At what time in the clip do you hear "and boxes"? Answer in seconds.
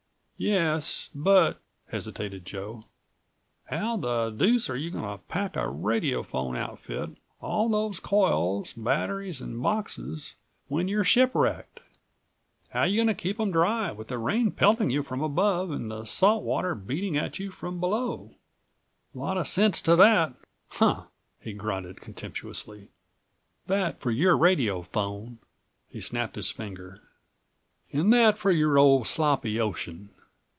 9.39-10.33